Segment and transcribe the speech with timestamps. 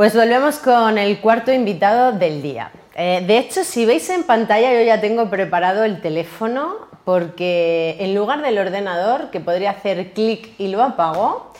[0.00, 2.72] Pues volvemos con el cuarto invitado del día.
[2.94, 8.14] Eh, de hecho, si veis en pantalla, yo ya tengo preparado el teléfono porque en
[8.14, 11.52] lugar del ordenador, que podría hacer clic y lo apago,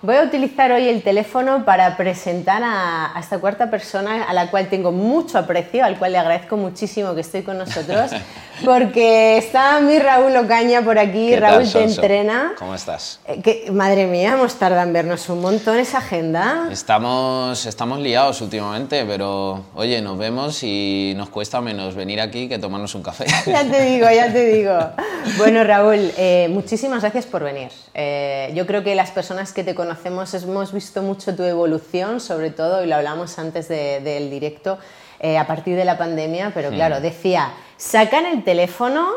[0.00, 4.68] Voy a utilizar hoy el teléfono para presentar a, esta cuarta persona a la cual
[4.68, 8.12] tengo mucho aprecio, al cual le agradezco muchísimo que esté con nosotros,
[8.64, 11.34] porque está mi Raúl Ocaña por aquí.
[11.34, 12.52] Raúl te entrena.
[12.60, 13.18] ¿Cómo estás?
[13.26, 16.68] Eh, madre mía, hemos tardado en vernos un montón esa agenda.
[16.70, 22.60] Estamos, estamos liados últimamente, pero oye, nos vemos y nos cuesta menos venir aquí que
[22.60, 23.26] tomarnos un café.
[23.46, 24.78] ya te digo, ya te digo.
[25.36, 27.70] Bueno, Raúl, eh, muchísimas gracias por venir.
[27.94, 32.50] Eh, yo creo que las personas que te conocemos hemos visto mucho tu evolución, sobre
[32.50, 34.78] todo, y lo hablamos antes del directo,
[35.20, 39.08] eh, a partir de la pandemia, pero claro, decía, sacan el teléfono,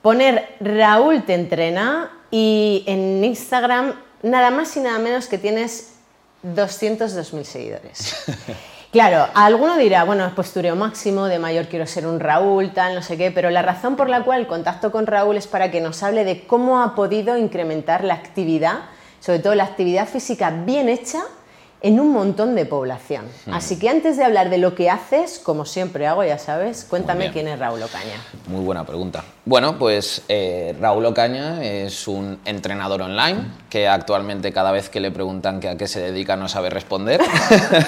[0.00, 5.94] poner Raúl te entrena y en Instagram nada más y nada menos que tienes
[6.42, 8.24] 202.000 seguidores.
[8.92, 13.16] Claro, alguno dirá, bueno, postureo máximo, de mayor quiero ser un Raúl, tal, no sé
[13.16, 16.24] qué, pero la razón por la cual contacto con Raúl es para que nos hable
[16.24, 18.80] de cómo ha podido incrementar la actividad
[19.22, 21.22] sobre todo la actividad física bien hecha
[21.82, 23.24] en un montón de población.
[23.46, 23.54] Hmm.
[23.54, 27.30] Así que antes de hablar de lo que haces, como siempre hago, ya sabes, cuéntame
[27.32, 28.16] quién es Raúl Ocaña.
[28.46, 29.24] Muy buena pregunta.
[29.44, 35.10] Bueno, pues eh, Raúl Ocaña es un entrenador online que actualmente cada vez que le
[35.10, 37.20] preguntan a qué se dedica no sabe responder.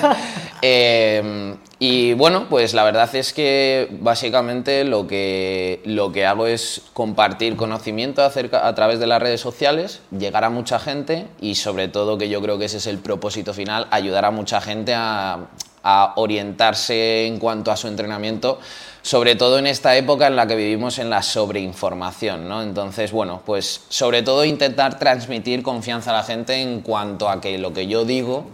[0.66, 6.80] Em, y bueno, pues la verdad es que básicamente lo que, lo que hago es
[6.94, 12.16] compartir conocimiento a través de las redes sociales, llegar a mucha gente y sobre todo
[12.16, 15.48] que yo creo que ese es el propósito final, ayudar a mucha gente a,
[15.82, 18.58] a orientarse en cuanto a su entrenamiento
[19.02, 22.62] sobre todo en esta época en la que vivimos en la sobreinformación, ¿no?
[22.62, 27.58] Entonces, bueno, pues sobre todo intentar transmitir confianza a la gente en cuanto a que
[27.58, 28.46] lo que yo digo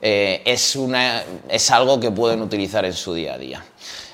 [0.00, 3.64] eh, es, una, es algo que pueden utilizar en su día a día.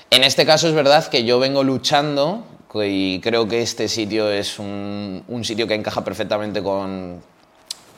[0.09, 2.43] En este caso es verdad que yo vengo luchando
[2.83, 7.21] y creo que este sitio es un, un sitio que encaja perfectamente con,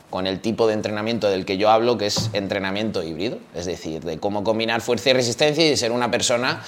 [0.09, 4.03] con el tipo de entrenamiento del que yo hablo, que es entrenamiento híbrido, es decir,
[4.03, 6.63] de cómo combinar fuerza y resistencia y ser una persona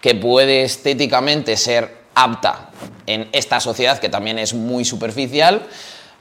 [0.00, 2.70] que puede estéticamente ser apta
[3.06, 5.66] en esta sociedad que también es muy superficial,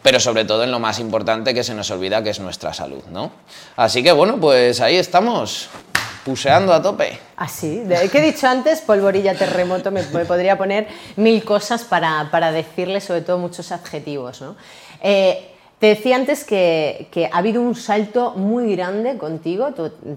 [0.04, 3.04] pero sobre todo en lo más importante que se nos olvida que es nuestra salud,
[3.10, 3.32] ¿no?
[3.78, 5.70] Así que bueno, pues ahí estamos,
[6.24, 7.18] puseando a tope.
[7.38, 12.52] Así, de que he dicho antes, polvorilla, terremoto, me, podría poner mil cosas para, para,
[12.52, 14.56] decirle, sobre todo muchos adjetivos, ¿no?
[15.02, 15.53] Eh,
[15.84, 19.68] te decía antes que, ha habido un salto muy grande contigo.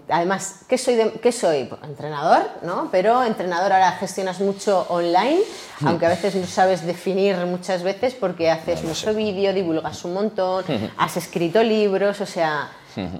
[0.08, 0.96] además, ¿qué soy?
[1.20, 1.64] ¿qué soy?
[1.64, 2.88] Pues, entrenador, ¿no?
[2.92, 5.40] Pero entrenador ahora gestionas mucho online,
[5.80, 5.88] hmm.
[5.88, 10.64] aunque a veces no sabes definir muchas veces porque haces mucho vídeo, divulgas un montón,
[10.98, 12.70] has escrito libros, o sea,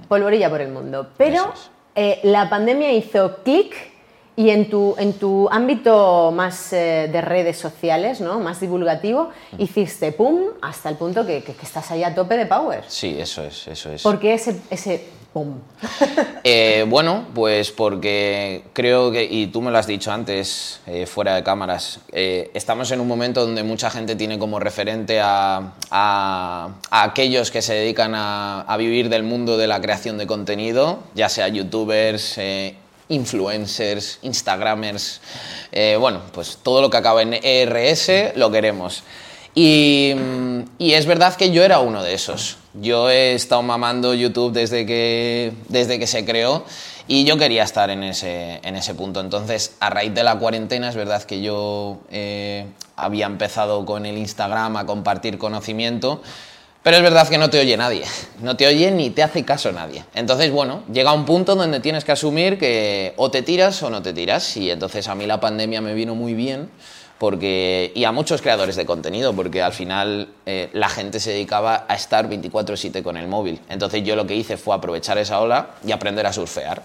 [0.07, 1.09] polvorilla por el mundo.
[1.17, 1.51] Pero
[1.95, 3.75] eh, la pandemia hizo clic
[4.37, 8.39] y en tu, en tu ámbito más eh, de redes sociales, ¿no?
[8.39, 12.83] más divulgativo, hiciste pum hasta el punto que, que, estás ahí a tope de power.
[12.87, 14.03] Sí, eso es, eso es.
[14.03, 15.03] ¿Por qué ese, ese
[15.33, 15.55] pum?
[16.49, 21.35] Eh, bueno, pues porque creo que, y tú me lo has dicho antes, eh, fuera
[21.35, 27.03] de cámaras, estamos en un momento donde mucha gente tiene como referente a, a, a
[27.03, 31.27] aquellos que se dedican a, a, vivir del mundo de la creación de contenido, ya
[31.27, 32.37] sea youtubers,
[33.09, 35.21] influencers, instagramers,
[35.71, 39.03] eh, bueno, pues todo lo que acaba en ERS lo queremos.
[39.55, 40.13] Y,
[40.77, 42.57] y, es verdad que yo era uno de esos.
[42.75, 46.63] Yo he estado mamando YouTube desde que, desde que se creó
[47.07, 49.19] y yo quería estar en ese, en ese punto.
[49.19, 54.17] Entonces, a raíz de la cuarentena, es verdad que yo eh, había empezado con el
[54.17, 56.21] Instagram a compartir conocimiento
[56.87, 58.03] pero es verdad que no te oye nadie,
[58.41, 60.05] no te oye ni te hace caso nadie.
[60.15, 64.01] Entonces, bueno, llega un punto donde tienes que asumir que o te tiras o no
[64.01, 64.55] te tiras.
[64.55, 66.69] Y entonces a mí la pandemia me vino muy bien
[67.17, 71.85] porque, y a muchos creadores de contenido, porque al final eh, la gente se dedicaba
[71.87, 73.59] a estar 24/7 con el móvil.
[73.69, 76.83] Entonces yo lo que hice fue aprovechar esa ola y aprender a surfear.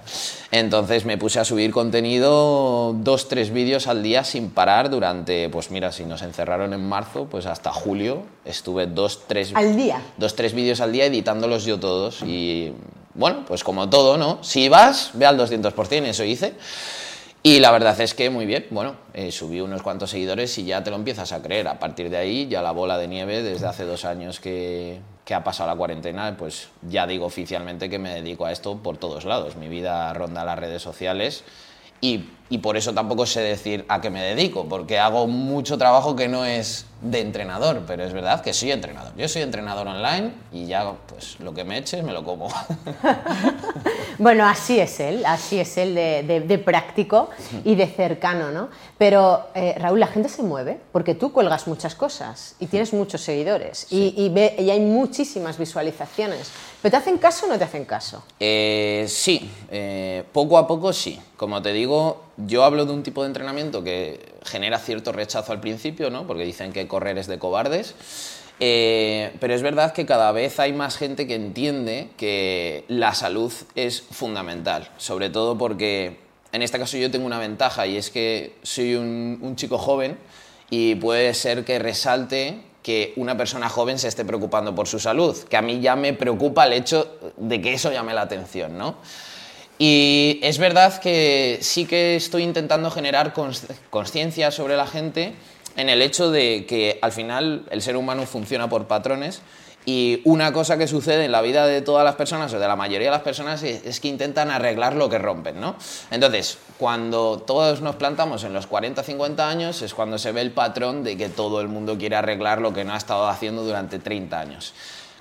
[0.51, 5.71] Entonces me puse a subir contenido, dos, tres vídeos al día sin parar durante, pues
[5.71, 9.53] mira, si nos encerraron en marzo, pues hasta julio estuve dos, tres...
[9.55, 10.01] ¿Al día?
[10.17, 12.73] Dos, tres vídeos al día editándolos yo todos y...
[13.15, 14.39] Bueno, pues como todo, ¿no?
[14.41, 16.55] Si vas, ve al 200%, eso hice.
[17.45, 20.85] Y la verdad es que muy bien, bueno, eh, subí unos cuantos seguidores y ya
[20.85, 21.67] te lo empiezas a creer.
[21.67, 25.35] A partir de ahí, ya la bola de nieve, desde hace dos años que, que,
[25.35, 29.25] ha pasado la cuarentena, pues ya digo oficialmente que me dedico a esto por todos
[29.25, 29.57] lados.
[29.57, 31.43] Mi vida ronda las redes sociales
[32.01, 36.15] y, y por eso tampoco sé decir a qué me dedico, porque hago mucho trabajo
[36.15, 39.15] que no es de entrenador, pero es verdad que soy entrenador.
[39.17, 42.49] Yo soy entrenador online y ya pues lo que me eches me lo como.
[44.19, 47.31] Bueno, así es él, así es él de, práctico
[47.65, 48.69] y de cercano, ¿no?
[48.99, 53.23] Pero, eh, Raúl, la gente se mueve porque tú cuelgas muchas cosas y tienes muchos
[53.23, 56.53] seguidores y, ve, y hay muchísimas visualizaciones.
[56.81, 58.23] ¿Pero te hacen caso o no te hacen caso?
[58.39, 61.19] Eh, sí, eh, poco a poco sí.
[61.37, 65.61] Como te digo, yo hablo de un tipo de entrenamiento que genera cierto rechazo al
[65.61, 66.27] principio, ¿no?
[66.27, 67.95] Porque dicen que correr es de cobardes.
[68.61, 73.53] Eh, pero es verdad que cada vez hay más gente que entiende que la salud
[73.75, 76.19] es fundamental, sobre todo porque
[76.53, 80.19] en este caso yo tengo una ventaja y es que soy un, chico joven
[80.71, 85.37] y puede ser que resalte que una persona joven se esté preocupando por su salud,
[85.45, 88.97] que a mí ya me preocupa el hecho de que eso llame la atención, ¿no?
[89.79, 93.33] Y es verdad que sí que estoy intentando generar
[93.91, 95.35] conciencia sobre la gente
[95.77, 99.43] en el hecho de que al final el ser humano funciona por patrones
[99.85, 102.77] y una cosa que sucede en la vida de todas las personas o de la
[102.77, 105.75] mayoría de las personas es, que intentan arreglar lo que rompen, ¿no?
[106.11, 110.53] Entonces, cuando todos nos plantamos en los 40, 50 años es cuando se ve el
[110.53, 113.99] patrón de que todo el mundo quiere arreglar lo que no ha estado haciendo durante
[113.99, 114.73] 30 años.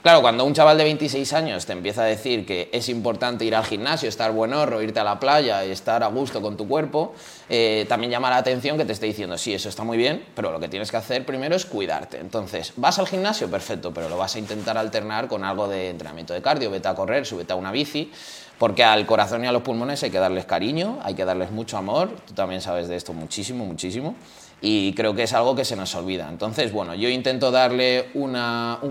[0.02, 3.54] Claro, cuando un chaval de 26 años te empieza a decir que es importante ir
[3.54, 6.68] al gimnasio, estar buen horro, irte a la playa y estar a gusto con tu
[6.68, 7.14] cuerpo,
[7.48, 10.52] eh, también llama la atención que te esté diciendo, sí, eso está muy bien, pero
[10.52, 12.18] lo que tienes que hacer primero es cuidarte.
[12.18, 13.48] Entonces, ¿vas al gimnasio?
[13.52, 16.96] Perfecto, pero lo vas a intentar alternar con algo de entrenamiento de cardio, vete a
[16.96, 18.12] correr, súbete a una bici,
[18.58, 21.78] porque al corazón y a los pulmones hay que darles cariño, hay que darles mucho
[21.78, 24.16] amor, tú también sabes de esto muchísimo, muchísimo
[24.62, 26.30] y creo que es algo que se nos olvida.
[26.30, 28.34] Entonces, bueno, yo intento darle un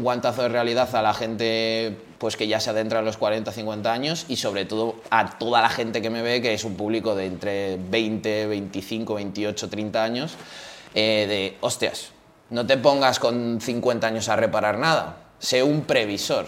[0.03, 3.91] guantazo de realidad a la gente pues que ya se adentra en los 40, 50
[3.91, 7.15] años y sobre todo a toda la gente que me ve, que es un público
[7.15, 10.35] de entre 20, 25, 28, 30 años,
[10.95, 12.11] eh, de, hostias,
[12.51, 16.47] no te pongas con 50 años a reparar nada, sé un previsor.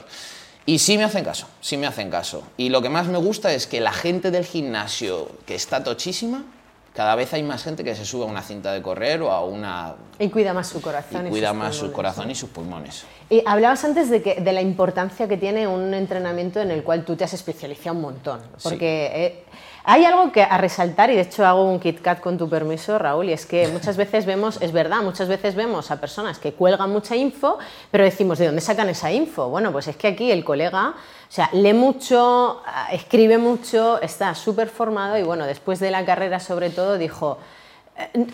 [0.66, 2.44] Y sí me hacen caso, sí me hacen caso.
[2.56, 6.44] Y lo que más me gusta es que la gente del gimnasio, que está tochísima,
[6.94, 9.44] cada vez hay más gente que se sube a una cinta de correr o a
[9.44, 9.94] una...
[10.18, 11.26] Y cuida más su corazón.
[11.26, 13.04] Y, cuida más su corazón y sus pulmones.
[13.30, 17.04] Y hablabas antes de, que, de la importancia que tiene un entrenamiento en el cual
[17.04, 18.40] tú te has especializado un montón.
[18.62, 19.44] Porque eh,
[19.84, 22.98] hay algo que a resaltar, y de hecho hago un Kit Kat con tu permiso,
[22.98, 26.52] Raúl, y es que muchas veces vemos, es verdad, muchas veces vemos a personas que
[26.52, 27.58] cuelgan mucha info,
[27.90, 29.48] pero decimos, ¿de dónde sacan esa info?
[29.48, 32.62] Bueno, pues es que aquí el colega, o sea, lee mucho,
[32.92, 37.38] escribe mucho, está súper formado y bueno, después de la carrera sobre todo dijo,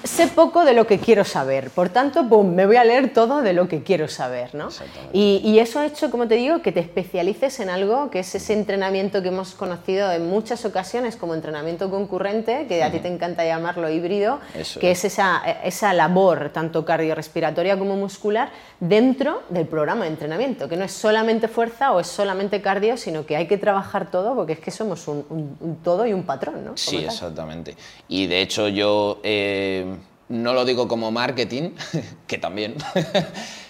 [0.05, 3.52] sé poco de lo que quiero saber, por tanto, me voy a leer todo de
[3.52, 4.69] lo que quiero saber, ¿no?
[5.12, 8.52] Y, eso ha hecho, como te digo, que te especialices en algo que es ese
[8.52, 13.44] entrenamiento que hemos conocido en muchas ocasiones como entrenamiento concurrente, que a ti te encanta
[13.44, 14.38] llamarlo híbrido,
[14.81, 20.76] que es, esa, esa labor, tanto cardiorrespiratoria como muscular, dentro del programa de entrenamiento, que
[20.76, 24.52] no es solamente fuerza o es solamente cardio, sino que hay que trabajar todo, porque
[24.52, 26.76] es que somos un, todo y un patrón, ¿no?
[26.76, 27.76] Sí, exactamente.
[28.08, 29.20] Y de hecho yo...
[29.25, 29.84] Eh, eh,
[30.28, 31.70] no lo digo como marketing,
[32.28, 32.76] que también,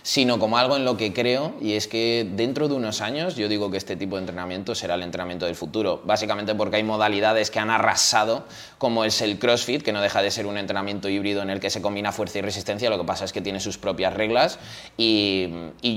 [0.09, 3.47] sino como algo en lo que creo, y es que dentro de unos años yo
[3.47, 7.51] digo que este tipo de entrenamiento será el entrenamiento del futuro, básicamente porque hay modalidades
[7.51, 8.47] que han arrasado,
[8.79, 11.69] como es el CrossFit, que no deja de ser un entrenamiento híbrido en el que
[11.69, 14.59] se combina fuerza y resistencia, lo que pasa es que tiene sus propias reglas,
[14.97, 15.51] y,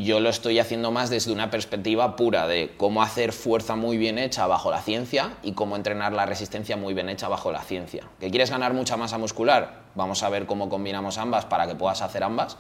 [0.04, 4.18] yo lo estoy haciendo más desde una perspectiva pura de cómo hacer fuerza muy bien
[4.18, 8.04] hecha bajo la ciencia y cómo entrenar la resistencia muy bien hecha bajo la ciencia.
[8.20, 9.84] ¿Que quieres ganar mucha masa muscular?
[9.96, 12.58] Vamos a ver cómo combinamos ambas para que puedas hacer ambas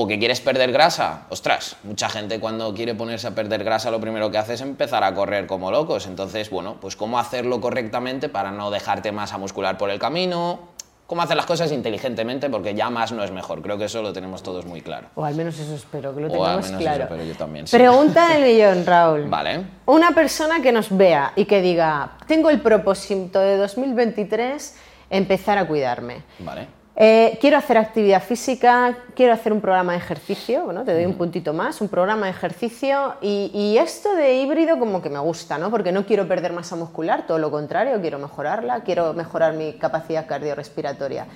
[0.00, 4.00] o que quieres perder grasa, ostras, mucha gente cuando quiere ponerse a perder grasa lo
[4.00, 6.06] primero que hace es empezar a correr como locos.
[6.06, 10.60] Entonces, bueno, pues cómo hacerlo correctamente para no dejarte masa muscular por el camino,
[11.08, 13.60] cómo hacer las cosas inteligentemente, porque ya más no es mejor.
[13.60, 15.08] Creo que eso lo tenemos todos muy claro.
[15.16, 17.14] O al menos eso espero, que lo tengamos o al menos claro.
[17.16, 17.64] Eso yo también.
[17.68, 19.24] Pregunta del millón, Raúl.
[19.28, 19.64] Vale.
[19.86, 24.76] Una persona que nos vea y que diga, tengo el propósito de 2023
[25.10, 26.22] empezar a cuidarme.
[26.38, 26.77] Vale.
[27.00, 31.14] Eh, quiero hacer actividad física, quiero hacer un programa de ejercicio, bueno, te doy un
[31.14, 35.70] puntito más, un programa de ejercicio y, esto de híbrido como que me gusta, ¿no?
[35.70, 40.26] Porque no quiero perder masa muscular, todo lo contrario, quiero mejorarla, quiero mejorar mi capacidad
[40.26, 41.28] cardiorrespiratoria.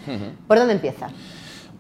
[0.49, 1.11] ¿Por dónde empieza?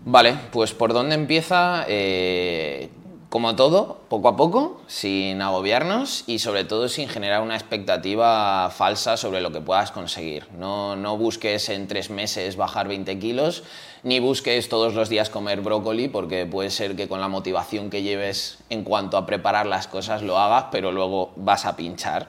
[0.04, 2.88] Vale, pues por dónde empieza, eh,
[3.32, 9.16] como todo, poco a poco, sin agobiarnos y sobre todo sin generar una expectativa falsa
[9.16, 10.48] sobre lo que puedas conseguir.
[10.52, 13.62] No, busques en tres meses bajar 20 kilos,
[14.02, 18.02] ni busques todos los días comer brócoli, porque puede ser que con la motivación que
[18.02, 22.28] lleves en cuanto a preparar las cosas lo hagas, pero luego vas a pinchar.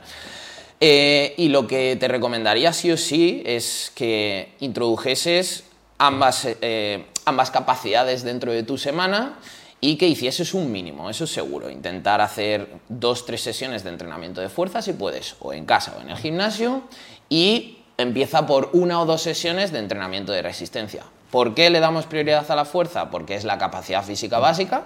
[0.79, 5.65] Eh, y lo que te recomendaría sí o sí es que introdujeses
[5.97, 9.37] ambas, eh, ambas capacidades dentro de tu semana
[9.83, 11.69] y que hicieses un mínimo, eso es seguro.
[11.69, 16.01] Intentar hacer dos, tres sesiones de entrenamiento de fuerza si puedes, o en casa o
[16.01, 16.83] en el gimnasio,
[17.27, 21.03] y empieza por una o dos sesiones de entrenamiento de resistencia.
[21.31, 23.11] ¿Por qué le damos prioridad a la fuerza?
[23.11, 24.85] Porque es la capacidad física básica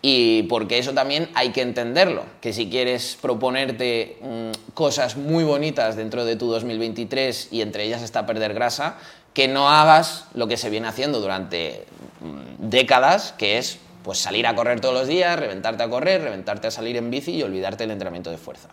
[0.00, 5.94] y porque eso también hay que entenderlo, que si quieres proponerte mm, cosas muy bonitas
[5.94, 8.96] dentro de tu 2023 y entre ellas está perder grasa,
[9.34, 11.84] que no hagas lo que se viene haciendo durante
[12.22, 16.68] mm, décadas, que es pues salir a correr todos los días, reventarte a correr, reventarte
[16.68, 18.68] a salir en bici y olvidarte del entrenamiento de fuerza.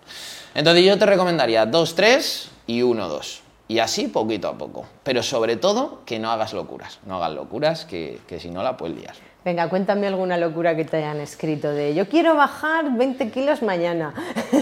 [0.54, 3.45] Entonces yo te recomendaría 2-3 y 1-2.
[3.68, 4.86] Y así poquito a poco.
[5.04, 7.00] Pero sobre todo que no hagas locuras.
[7.06, 9.16] No hagas locuras que, que si no la puedes liar.
[9.46, 14.12] Venga, cuéntame alguna locura que te hayan escrito de yo quiero bajar 20 kilos mañana.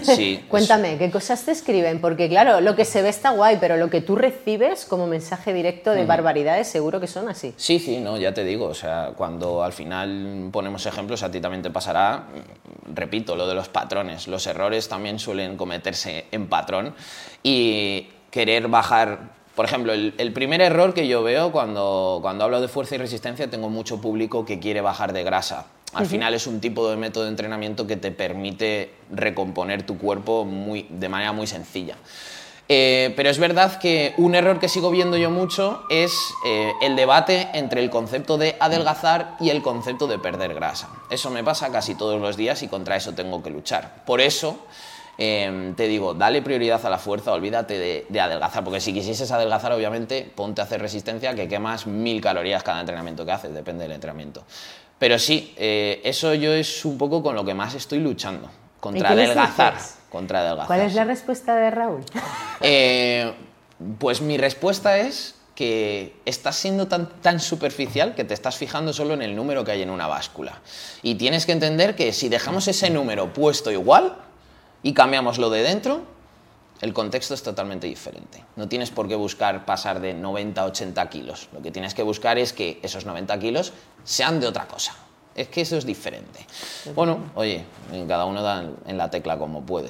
[0.03, 0.43] Sí.
[0.49, 2.01] cuéntame, ¿qué cosas te escriben?
[2.01, 5.53] Porque claro, lo que se ve está guay, pero lo que tú recibes como mensaje
[5.53, 7.53] directo de barbaridades seguro que son así.
[7.55, 11.39] Sí, sí, no, ya te digo, o sea, cuando al final ponemos ejemplos, a ti
[11.39, 12.25] también te pasará,
[12.93, 16.93] repito, lo de los patrones, los errores también suelen cometerse en patrón
[17.41, 22.67] y querer bajar por ejemplo, el, primer error que yo veo cuando, cuando hablo de
[22.67, 25.67] fuerza y resistencia, tengo mucho público que quiere bajar de grasa.
[25.93, 30.43] Al final es un tipo de método de entrenamiento que te permite recomponer tu cuerpo
[30.43, 31.97] muy, de manera muy sencilla.
[32.67, 36.95] Eh, pero es verdad que un error que sigo viendo yo mucho es eh, el
[36.95, 40.89] debate entre el concepto de adelgazar y el concepto de perder grasa.
[41.11, 44.03] Eso me pasa casi todos los días y contra eso tengo que luchar.
[44.05, 44.57] Por eso
[45.17, 49.71] Em, te digo, dale prioridad a la fuerza, olvídate de, adelgazar, porque si quisieses adelgazar,
[49.71, 53.91] obviamente, ponte a hacer resistencia, que quemas mil calorías cada entrenamiento que haces, depende del
[53.91, 54.43] entrenamiento.
[54.97, 59.09] Pero sí, eh, eso yo es un poco con lo que más estoy luchando, contra
[59.09, 59.75] adelgazar.
[60.09, 60.67] Contra adelgazar.
[60.67, 62.03] ¿Cuál es la respuesta de Raúl?
[62.65, 63.33] Eh,
[63.99, 69.13] pues mi respuesta es que estás siendo tan, tan, superficial que te estás fijando solo
[69.13, 70.61] en el número que hay en una báscula.
[71.01, 74.15] Y tienes que entender que si dejamos ese número puesto igual,
[74.83, 76.01] y cambiamos lo de dentro,
[76.81, 78.43] el contexto es totalmente diferente.
[78.57, 81.47] No tienes por qué buscar pasar de 90 a 80 kilos.
[81.53, 83.71] Lo que tienes que buscar es que esos 90 kilos
[84.03, 84.93] sean de otra cosa.
[85.33, 86.45] Es que eso es diferente.
[86.93, 87.63] Bueno, oye,
[88.07, 89.89] cada uno da en la tecla como puede.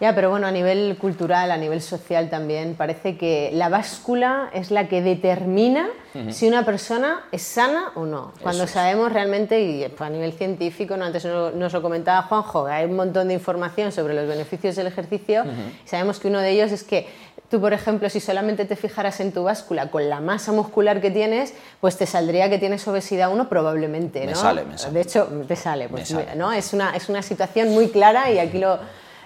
[0.00, 4.70] Ya, pero bueno, a nivel cultural, a nivel social también, parece que la báscula es
[4.70, 5.88] la que determina
[6.30, 8.32] si una persona es sana o no.
[8.42, 11.04] Cuando sabemos realmente, y a nivel científico, ¿no?
[11.04, 15.44] antes nos lo comentaba Juanjo, hay un montón de información sobre los beneficios del ejercicio,
[15.84, 17.06] y sabemos que uno de ellos es que
[17.50, 21.10] tú, por ejemplo, si solamente te fijaras en tu báscula con la masa muscular que
[21.10, 24.30] tienes, pues te saldría que tienes obesidad 1 probablemente, ¿no?
[24.30, 24.94] Me sale, me sale.
[24.94, 26.52] De hecho, te sale, pues, ¿no?
[26.52, 28.78] Es una, es una situación muy clara y aquí lo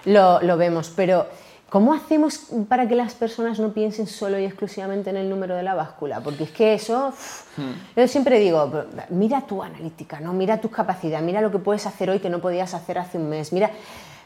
[0.05, 0.91] lo, vemos.
[0.95, 1.27] Pero,
[1.69, 5.63] ¿cómo hacemos para que las personas no piensen solo y exclusivamente en el número de
[5.63, 6.21] la báscula?
[6.21, 7.13] Porque es que eso,
[7.57, 7.99] hmm.
[7.99, 10.33] yo siempre digo, mira tu analítica, ¿no?
[10.33, 13.29] mira tus capacidades, mira lo que puedes hacer hoy que no podías hacer hace un
[13.29, 13.71] mes, mira...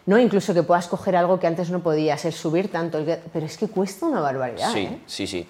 [0.10, 0.18] ¿no?
[0.18, 3.68] Incluso que puedas coger algo que antes no podías, el subir tanto, pero es que
[3.68, 4.74] cuesta una barbaridad.
[4.74, 5.00] Sí, ¿eh?
[5.06, 5.48] sí, sí.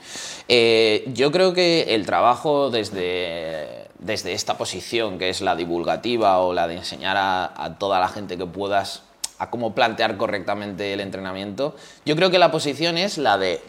[0.49, 6.53] Eh, yo creo que el trabajo desde, desde esta posición, que es la divulgativa o
[6.53, 9.03] la de enseñar a, a toda la gente que puedas
[9.39, 13.61] a cómo plantear correctamente el entrenamiento, yo creo que la posición es la de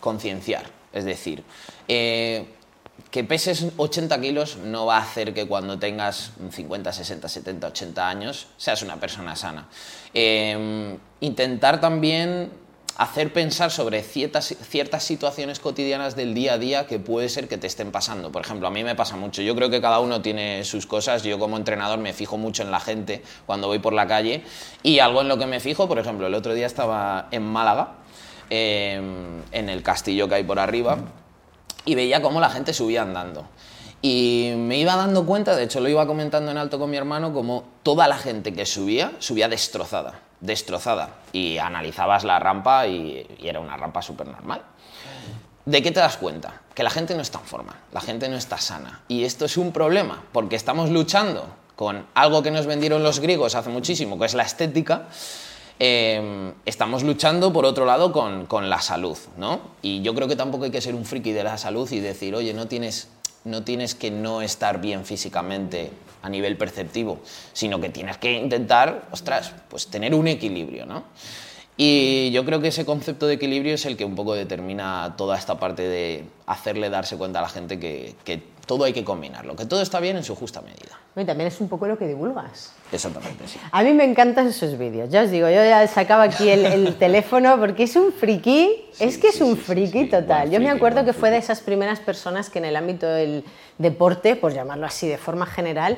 [0.00, 0.64] concienciar.
[0.92, 1.44] Es decir,
[1.86, 2.46] eh,
[3.10, 8.08] que peses 80 kilos no va a hacer que cuando tengas 50, 60, 70, 80
[8.08, 9.68] años seas una persona sana.
[10.12, 12.50] Eh, intentar también
[12.98, 17.56] hacer pensar sobre ciertas, ciertas situaciones cotidianas del día a día que puede ser que
[17.56, 18.32] te estén pasando.
[18.32, 19.40] Por ejemplo, a mí me pasa mucho.
[19.40, 21.22] Yo creo que cada uno tiene sus cosas.
[21.22, 24.42] Yo como entrenador me fijo mucho en la gente cuando voy por la calle.
[24.82, 27.94] Y algo en lo que me fijo, por ejemplo, el otro día estaba en Málaga,
[28.50, 30.98] em, en el castillo que hay por arriba,
[31.84, 33.46] y veía cómo la gente subía andando.
[34.02, 37.32] Y me iba dando cuenta, de hecho lo iba comentando en alto con mi hermano,
[37.32, 43.60] como toda la gente que subía, subía destrozada destrozada y analizabas la rampa y, era
[43.60, 44.62] una rampa súper normal.
[45.64, 46.62] ¿De qué te das cuenta?
[46.74, 49.02] Que la gente no está en forma, la gente no está sana.
[49.08, 53.54] Y esto es un problema, porque estamos luchando con algo que nos vendieron los griegos
[53.54, 55.08] hace muchísimo, que es la estética.
[55.78, 59.60] Em, estamos luchando, por otro lado, con, con, la salud, ¿no?
[59.80, 62.34] Y yo creo que tampoco hay que ser un friki de la salud y decir,
[62.34, 63.08] oye, no tienes,
[63.44, 65.90] no tienes que no estar bien físicamente
[66.22, 67.20] a nivel perceptivo,
[67.52, 71.04] sino que tienes que intentar, ostras, pues tener un equilibrio, ¿no?
[71.76, 75.38] Y yo creo que ese concepto de equilibrio es el que un poco determina toda
[75.38, 79.64] esta parte de hacerle darse cuenta a la gente que, todo hay que combinarlo, que
[79.64, 81.00] todo está bien en su justa medida.
[81.16, 82.72] Y también es un poco lo que divulgas.
[82.92, 83.58] Exactamente, sí.
[83.72, 85.10] A mí me encantan esos vídeos.
[85.10, 89.16] Ya os digo, yo ya sacaba aquí el, el teléfono porque es un friki, es
[89.16, 90.50] que es sí, un friki total.
[90.50, 93.42] Yo me acuerdo que fue de esas primeras personas que en el ámbito del
[93.78, 95.96] deporte, por llamarlo así de forma general,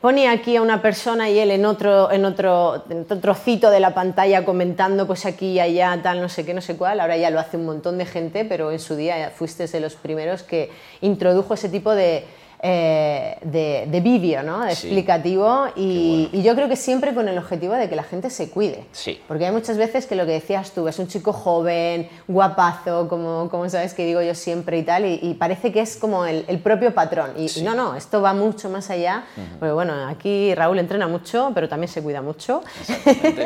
[0.00, 3.80] ponía aquí a una persona y él en otro, en otro, en otro trocito de
[3.80, 7.00] la pantalla comentando pues aquí y allá, tal, no sé qué, no sé cuál.
[7.00, 9.94] Ahora ya lo hace un montón de gente, pero en su día fuiste de los
[9.94, 10.70] primeros que
[11.00, 12.24] introdujo ese tipo de...
[12.64, 14.60] eh, de, de vídeo, ¿no?
[14.64, 14.86] De Sí.
[14.86, 16.28] explicativo y, bueno.
[16.32, 18.84] y yo creo que siempre con el objetivo de que la gente se cuide.
[18.92, 19.20] Sí.
[19.26, 23.48] Porque hay muchas veces que lo que decías tú, es un chico joven, guapazo, como,
[23.50, 26.44] como sabes que digo yo siempre y tal, y, y parece que es como el,
[26.48, 27.32] el propio patrón.
[27.36, 29.24] Y, no, no, esto va mucho más allá.
[29.58, 32.62] Porque bueno, aquí Raúl entrena mucho, pero también se cuida mucho.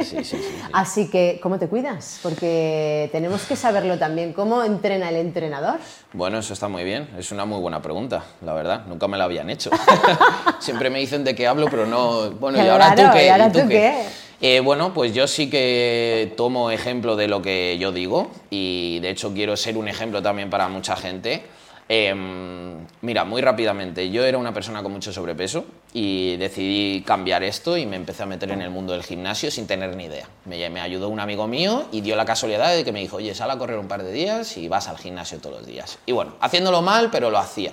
[0.04, 0.36] Sí, sí.
[0.72, 2.20] Así que, ¿cómo te cuidas?
[2.22, 4.32] Porque tenemos que saberlo también.
[4.32, 5.78] ¿Cómo entrena el entrenador?
[6.12, 7.08] Bueno, eso está muy bien.
[7.18, 8.84] Es una muy buena pregunta, la verdad.
[8.86, 9.70] Nunca me la habían hecho.
[10.60, 12.30] Siempre me dicen de qué hablo, pero no.
[12.32, 13.26] Bueno, ¿y ahora Claro, tú qué?
[13.26, 14.04] ¿y ahora tú tú qué?
[14.40, 19.08] Eh, bueno, pues yo sí que tomo ejemplo de lo que yo digo y de
[19.10, 21.42] hecho quiero ser un ejemplo también para mucha gente.
[21.88, 27.76] Em, mira, muy rápidamente, yo era una persona con mucho sobrepeso y decidí cambiar esto
[27.76, 30.28] y me empecé a meter en el mundo del gimnasio sin tener ni idea.
[30.46, 33.34] Me, me ayudó un amigo mío y dio la casualidad de que me dijo, oye,
[33.36, 35.98] sal a correr un par de días y vas al gimnasio todos los días.
[36.06, 37.72] Y bueno, haciéndolo mal, pero lo hacía.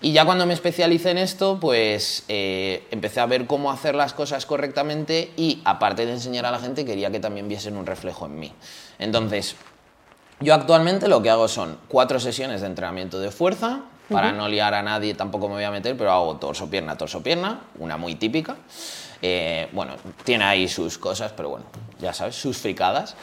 [0.00, 4.12] Y ya cuando me especialicé en esto, pues eh, empecé a ver cómo hacer las
[4.12, 8.26] cosas correctamente y aparte de enseñar a la gente, quería que también viesen un reflejo
[8.26, 8.52] en mí.
[9.00, 9.56] Entonces,
[10.38, 14.72] yo actualmente lo que hago son cuatro sesiones de entrenamiento de fuerza, para no liar
[14.72, 18.56] a nadie tampoco me voy a meter, pero hago torso-pierna, torso-pierna, una muy típica.
[19.20, 21.66] Eh, bueno, tiene ahí sus cosas, pero bueno,
[22.00, 23.16] ya sabes, sus fricadas.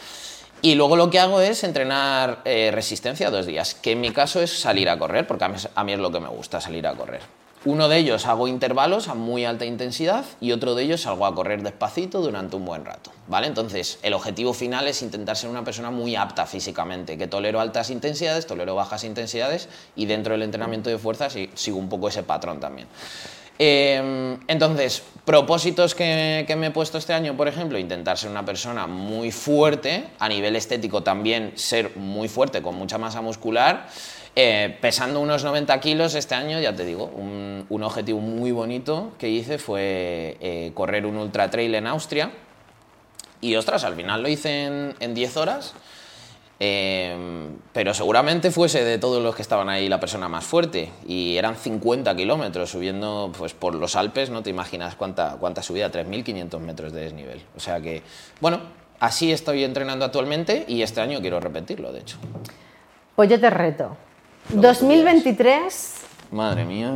[0.65, 4.41] Y luego lo que hago es entrenar eh, resistencia dos días, que en mi caso
[4.41, 7.21] es salir a correr, porque a mí, es lo que me gusta, salir a correr.
[7.65, 11.35] Uno de ellos hago intervalos a muy alta intensidad y otro de ellos salgo a
[11.35, 13.45] correr despacito durante un buen rato, ¿vale?
[13.45, 17.91] Entonces, el objetivo final es intentar ser una persona muy apta físicamente, que tolero altas
[17.91, 22.59] intensidades, tolero bajas intensidades y dentro del entrenamiento de fuerza sigo un poco ese patrón
[22.59, 22.87] también.
[23.57, 28.87] Eh, entonces, propósitos que, me he puesto este año, por ejemplo, intentar ser una persona
[28.87, 33.87] muy fuerte, a nivel estético también ser muy fuerte, con mucha masa muscular,
[34.35, 39.13] eh, pesando unos 90 kilos este año, ya te digo, un, un objetivo muy bonito
[39.17, 42.31] que hice fue eh, correr un ultra trail en Austria.
[43.39, 45.73] Y ostras, al final lo hice en, en 10 horas.
[46.59, 51.35] Eh, pero seguramente fuese de todos los que estaban ahí la persona más fuerte y
[51.35, 56.59] eran 50 kilómetros subiendo pues, por los Alpes, no te imaginas cuánta, cuánta subida, 3.500
[56.59, 57.41] metros de desnivel.
[57.57, 58.03] O sea que,
[58.39, 58.61] bueno,
[58.99, 62.17] así estoy entrenando actualmente y este año quiero repetirlo, de hecho.
[63.15, 63.97] Pues yo te reto.
[64.49, 65.95] Lo que tú 2023,
[66.31, 66.91] Madre mía,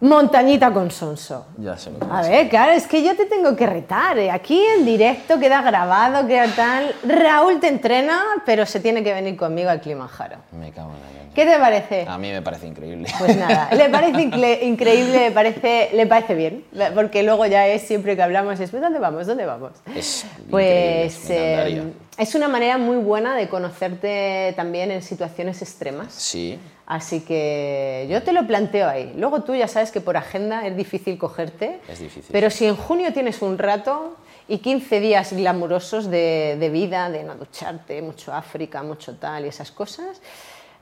[0.00, 1.46] montañita con Sonso.
[1.58, 4.18] ya sé lo que A ver, claro, es que yo te tengo que retar.
[4.18, 4.30] ¿eh?
[4.30, 6.94] Aquí en directo queda grabado, queda tal.
[7.04, 10.36] Raúl te entrena, pero se tiene que venir conmigo al Kilimanjaro.
[10.52, 11.18] Me cago en la.
[11.34, 12.04] ¿Qué te parece?
[12.08, 13.06] A mí me parece increíble.
[13.16, 16.64] Pues nada, le parece incre- increíble, le parece, le parece bien,
[16.96, 19.26] porque luego ya es siempre que hablamos, es, "Pues, ¿dónde vamos?
[19.26, 19.70] ¿Dónde vamos?
[19.94, 25.62] Es Pues increíble, me eh, es una manera muy buena de conocerte también en situaciones
[25.62, 26.12] extremas.
[26.12, 29.12] Sí, Así que yo te lo planteo ahí.
[29.14, 31.80] Luego tú ya sabes que por agenda es difícil cogerte.
[31.86, 32.30] Es difícil.
[32.32, 34.16] Pero si en junio tienes un rato
[34.48, 39.48] y 15 días glamurosos de, de vida, de no ducharte, mucho África, mucho tal y
[39.48, 40.22] esas cosas,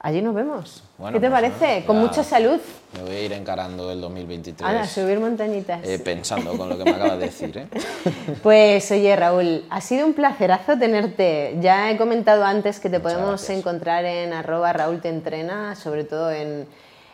[0.07, 0.83] allí nos vemos.
[0.99, 1.85] Bueno, ¿Qué te pues parece?
[1.85, 2.59] Con mucha salud.
[2.95, 4.69] me voy a ir encarando el 2023.
[4.69, 5.81] Ana, subir montañitas.
[5.85, 7.59] eh, pensando con lo que me acabas de decir.
[7.59, 7.67] ¿eh?
[8.43, 11.57] Pues oye Raúl, ha sido un placerazo tenerte.
[11.61, 13.59] Ya he comentado antes que te Muchas podemos gracias.
[13.59, 16.67] encontrar en arroba Raúl te entrena, sobre todo en,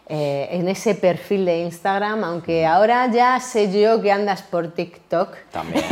[0.08, 5.34] eh, en ese perfil de Instagram, aunque ahora ya sé yo que andas por TikTok.
[5.52, 5.84] También,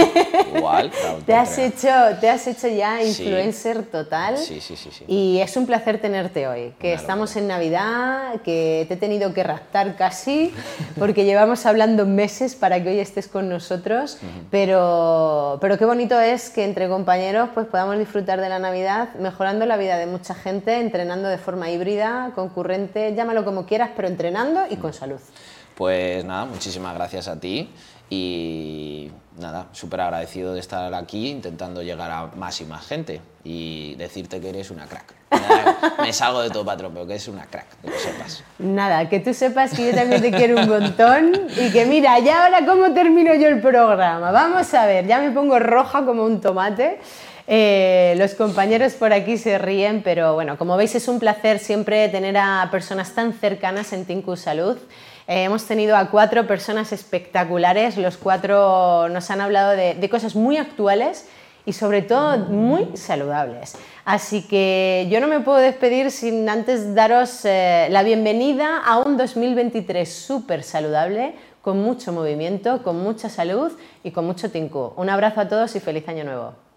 [0.57, 0.91] igual.
[1.27, 1.89] Te has, hecho,
[2.21, 3.23] te has hecho ya Sí.
[3.23, 4.37] influencer total.
[4.37, 5.05] Sí, sí, sí, sí.
[5.07, 9.33] Y es un placer tenerte hoy, que Una estamos en Navidad, que te he tenido
[9.33, 10.53] que raptar casi,
[10.99, 14.19] porque llevamos hablando meses para que hoy estés con nosotros,
[14.51, 19.65] pero, pero qué bonito es que entre compañeros pues podamos disfrutar de la Navidad, mejorando
[19.67, 24.63] la vida de mucha gente, entrenando de forma híbrida, concurrente, llámalo como quieras, pero entrenando
[24.71, 25.21] y con salud.
[25.75, 27.69] Pues nada, muchísimas gracias a ti
[28.09, 33.97] y nada, súper agradecido de estar aquí intentando llegar a más y más gente y
[33.97, 35.13] decirte que eres una crack.
[36.01, 38.43] Me salgo de todo patrón, pero que es una crack, que lo sepas.
[38.59, 42.47] Nada, que tú sepas que yo también te quiero un montón y que mira, ya
[42.47, 44.31] ahora cómo termino yo el programa.
[44.31, 47.01] Vamos a ver, ya me pongo roja como un tomate.
[47.53, 52.09] Eh, los compañeros por aquí se ríen, pero bueno, como veis es un placer siempre
[52.09, 54.77] tener a personas tan cercanas en Tinku Salud.
[55.27, 60.59] Eh, hemos tenido a cuatro personas espectaculares, los cuatro nos han hablado de, cosas muy
[60.59, 61.27] actuales
[61.67, 63.75] y sobre todo muy saludables.
[64.05, 69.17] Así que yo no me puedo despedir sin antes daros eh, la bienvenida a un
[69.17, 73.73] 2023 súper saludable, con mucho movimiento, con mucha salud
[74.05, 74.93] y con mucho tinku.
[74.95, 76.70] Un abrazo a todos y feliz año nuevo.